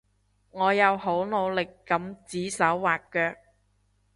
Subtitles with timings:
[0.49, 3.37] 我有好努力噉指手劃腳